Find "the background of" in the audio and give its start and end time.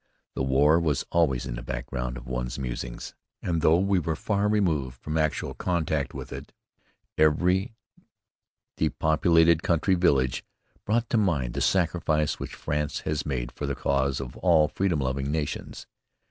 1.53-2.25